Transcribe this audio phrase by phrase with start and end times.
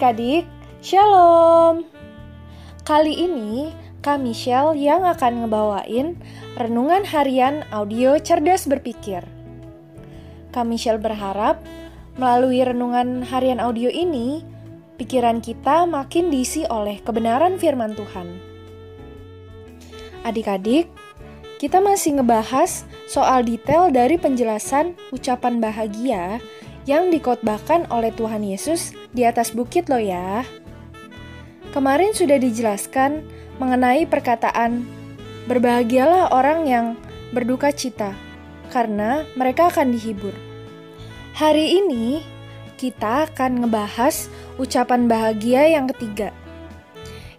[0.00, 0.48] adik-adik,
[0.80, 1.84] Shalom!
[2.88, 3.68] Kali ini,
[4.00, 6.16] Kak Michelle yang akan ngebawain
[6.56, 9.28] Renungan Harian Audio Cerdas Berpikir.
[10.56, 11.60] Kak Michelle berharap,
[12.16, 14.40] melalui renungan harian audio ini,
[14.96, 18.40] pikiran kita makin diisi oleh kebenaran firman Tuhan.
[20.24, 20.88] Adik-adik,
[21.60, 26.40] kita masih ngebahas soal detail dari penjelasan ucapan bahagia
[26.88, 30.44] yang dikotbahkan oleh Tuhan Yesus di atas bukit loh ya.
[31.70, 33.22] Kemarin sudah dijelaskan
[33.60, 34.84] mengenai perkataan
[35.46, 36.86] berbahagialah orang yang
[37.30, 38.16] berduka cita
[38.72, 40.34] karena mereka akan dihibur.
[41.36, 42.24] Hari ini
[42.80, 46.32] kita akan ngebahas ucapan bahagia yang ketiga.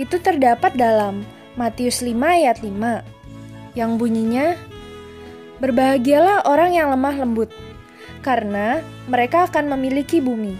[0.00, 1.24] Itu terdapat dalam
[1.56, 4.56] Matius 5 ayat 5 yang bunyinya
[5.56, 7.48] Berbahagialah orang yang lemah lembut
[8.26, 10.58] karena mereka akan memiliki bumi.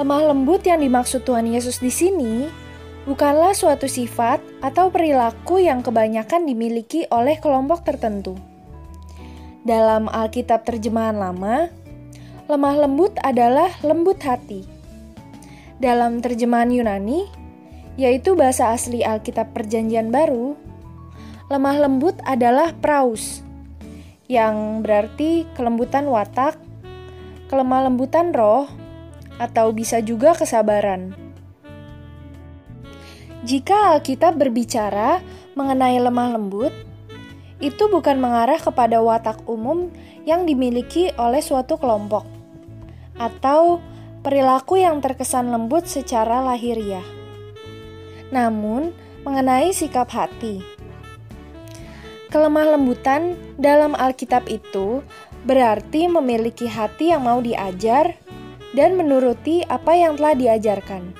[0.00, 2.48] Lemah lembut yang dimaksud Tuhan Yesus di sini
[3.04, 8.36] bukanlah suatu sifat atau perilaku yang kebanyakan dimiliki oleh kelompok tertentu.
[9.64, 11.68] Dalam Alkitab terjemahan lama,
[12.48, 14.64] lemah lembut adalah lembut hati.
[15.76, 17.24] Dalam terjemahan Yunani,
[17.96, 20.56] yaitu bahasa asli Alkitab Perjanjian Baru,
[21.48, 23.45] lemah lembut adalah praus,
[24.26, 26.58] yang berarti kelembutan watak,
[27.46, 28.66] kelemah lembutan roh,
[29.38, 31.14] atau bisa juga kesabaran.
[33.46, 35.22] Jika Alkitab berbicara
[35.54, 36.74] mengenai lemah lembut,
[37.62, 39.88] itu bukan mengarah kepada watak umum
[40.26, 42.26] yang dimiliki oleh suatu kelompok,
[43.16, 43.78] atau
[44.26, 47.06] perilaku yang terkesan lembut secara lahiriah.
[48.34, 48.90] Namun,
[49.22, 50.75] mengenai sikap hati.
[52.36, 55.00] Kelemah lembutan dalam Alkitab itu
[55.48, 58.12] berarti memiliki hati yang mau diajar
[58.76, 61.16] dan menuruti apa yang telah diajarkan.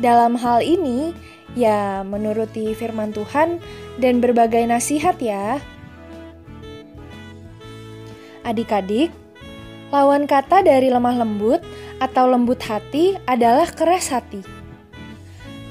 [0.00, 1.12] Dalam hal ini,
[1.52, 3.60] ya menuruti firman Tuhan
[4.00, 5.60] dan berbagai nasihat ya.
[8.40, 9.12] Adik-adik,
[9.92, 11.60] lawan kata dari lemah lembut
[12.00, 14.40] atau lembut hati adalah keras hati.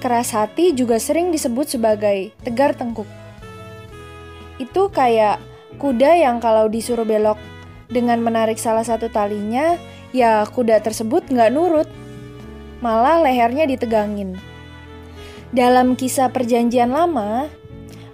[0.05, 3.24] Keras hati juga sering disebut sebagai tegar tengkuk.
[4.61, 5.39] Itu kayak
[5.77, 7.37] kuda yang kalau disuruh belok
[7.91, 9.77] dengan menarik salah satu talinya,
[10.15, 11.89] ya kuda tersebut nggak nurut.
[12.79, 14.37] Malah lehernya ditegangin.
[15.55, 17.47] Dalam kisah perjanjian lama,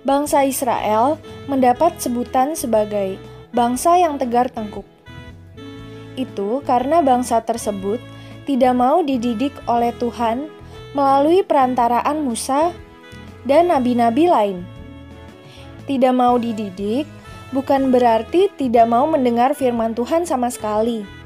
[0.06, 1.18] bangsa Israel
[1.50, 3.18] mendapat sebutan sebagai
[3.53, 4.85] bangsa yang tegar tengkuk.
[6.19, 8.02] Itu karena bangsa tersebut
[8.46, 10.50] tidak mau dididik oleh Tuhan
[10.91, 12.75] melalui perantaraan Musa
[13.47, 14.58] dan nabi-nabi lain.
[15.85, 17.05] Tidak mau dididik
[17.51, 21.21] bukan berarti tidak mau mendengar firman Tuhan sama sekali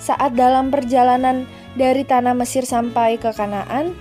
[0.00, 1.44] saat dalam perjalanan
[1.76, 3.92] dari tanah Mesir sampai ke Kanaan,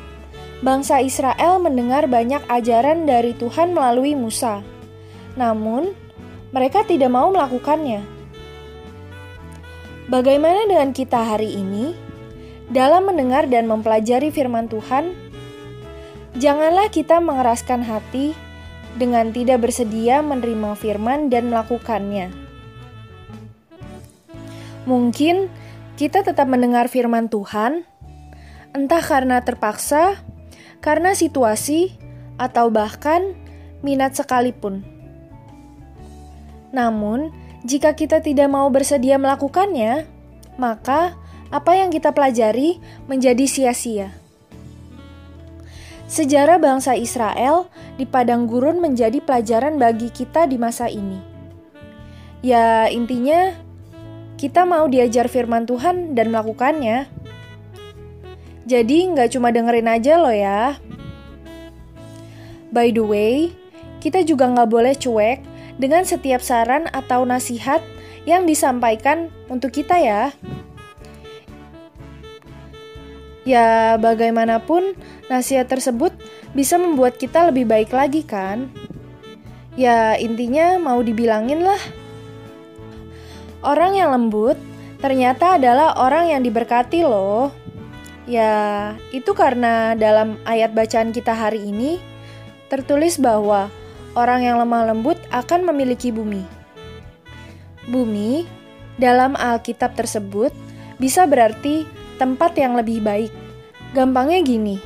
[0.64, 4.64] bangsa Israel mendengar banyak ajaran dari Tuhan melalui Musa.
[5.36, 5.92] Namun,
[6.56, 8.02] mereka tidak mau melakukannya.
[10.10, 11.94] Bagaimana dengan kita hari ini?
[12.74, 15.14] Dalam mendengar dan mempelajari firman Tuhan,
[16.40, 18.34] janganlah kita mengeraskan hati
[18.98, 22.32] dengan tidak bersedia menerima firman dan melakukannya.
[24.90, 25.52] Mungkin
[26.00, 27.86] kita tetap mendengar firman Tuhan,
[28.74, 30.18] entah karena terpaksa,
[30.80, 31.94] karena situasi,
[32.40, 33.36] atau bahkan
[33.84, 34.82] minat sekalipun.
[36.72, 37.36] Namun,
[37.68, 40.08] jika kita tidak mau bersedia melakukannya,
[40.56, 41.20] maka
[41.52, 42.80] apa yang kita pelajari
[43.10, 44.16] menjadi sia-sia.
[46.10, 51.22] Sejarah bangsa Israel di padang gurun menjadi pelajaran bagi kita di masa ini.
[52.42, 53.54] Ya, intinya
[54.42, 57.06] kita mau diajar firman Tuhan dan melakukannya.
[58.66, 60.82] Jadi nggak cuma dengerin aja loh ya.
[62.74, 63.54] By the way,
[64.02, 65.46] kita juga nggak boleh cuek
[65.78, 67.86] dengan setiap saran atau nasihat
[68.26, 70.34] yang disampaikan untuk kita ya.
[73.50, 74.94] Ya, bagaimanapun
[75.26, 76.14] nasihat tersebut
[76.54, 78.70] bisa membuat kita lebih baik lagi kan?
[79.74, 81.82] Ya, intinya mau dibilangin lah.
[83.66, 84.54] Orang yang lembut
[85.02, 87.50] ternyata adalah orang yang diberkati loh.
[88.30, 91.98] Ya, itu karena dalam ayat bacaan kita hari ini
[92.70, 93.74] tertulis bahwa
[94.14, 96.46] orang yang lemah lembut akan memiliki bumi.
[97.90, 98.46] Bumi
[99.02, 100.54] dalam Alkitab tersebut
[101.02, 103.32] bisa berarti tempat yang lebih baik.
[103.96, 104.78] Gampangnya gini,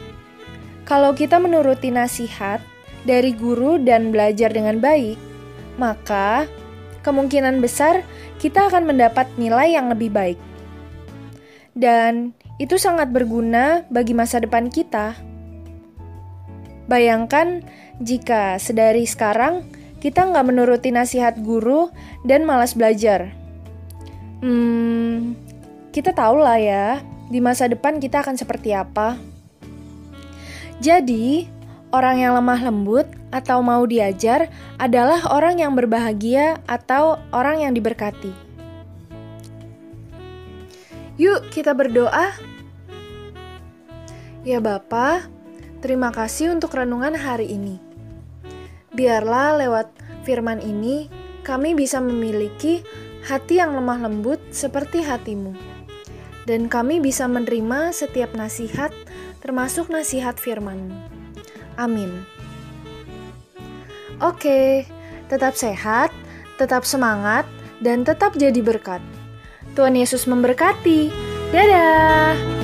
[0.86, 2.62] kalau kita menuruti nasihat
[3.04, 5.18] dari guru dan belajar dengan baik,
[5.76, 6.46] maka
[7.02, 8.06] kemungkinan besar
[8.38, 10.40] kita akan mendapat nilai yang lebih baik.
[11.74, 15.18] dan itu sangat berguna bagi masa depan kita.
[16.86, 17.66] Bayangkan
[17.98, 19.66] jika sedari sekarang
[19.98, 21.90] kita nggak menuruti nasihat guru
[22.28, 23.34] dan malas belajar.
[24.44, 25.34] Hmm,
[25.96, 26.88] kita tahu lah ya,
[27.34, 29.18] di masa depan kita akan seperti apa.
[30.78, 31.50] Jadi,
[31.90, 38.30] orang yang lemah lembut atau mau diajar adalah orang yang berbahagia atau orang yang diberkati.
[41.18, 42.38] Yuk, kita berdoa.
[44.46, 45.26] Ya Bapa,
[45.82, 47.82] terima kasih untuk renungan hari ini.
[48.94, 49.90] Biarlah lewat
[50.22, 51.10] firman ini
[51.42, 52.86] kami bisa memiliki
[53.26, 55.73] hati yang lemah lembut seperti hatimu.
[56.44, 58.92] Dan kami bisa menerima setiap nasihat
[59.40, 60.92] termasuk nasihat firman
[61.76, 62.26] Amin.
[64.22, 64.86] Oke,
[65.28, 66.14] tetap sehat,
[66.62, 67.50] tetap semangat,
[67.82, 69.02] dan tetap jadi berkat.
[69.74, 71.10] Tuhan Yesus memberkati.
[71.50, 72.63] Dadah!